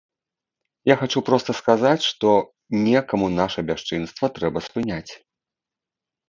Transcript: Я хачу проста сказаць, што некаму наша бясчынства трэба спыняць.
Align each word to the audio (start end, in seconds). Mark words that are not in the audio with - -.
Я 0.91 0.95
хачу 1.01 1.19
проста 1.27 1.55
сказаць, 1.59 2.03
што 2.11 2.31
некаму 2.87 3.27
наша 3.41 3.65
бясчынства 3.69 4.31
трэба 4.39 4.59
спыняць. 4.71 5.07